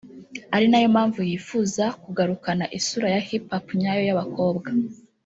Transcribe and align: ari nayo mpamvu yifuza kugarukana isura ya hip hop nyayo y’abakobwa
ari 0.55 0.65
nayo 0.69 0.87
mpamvu 0.95 1.19
yifuza 1.29 1.83
kugarukana 2.03 2.65
isura 2.77 3.07
ya 3.13 3.21
hip 3.27 3.45
hop 3.51 3.65
nyayo 3.81 4.01
y’abakobwa 4.07 4.69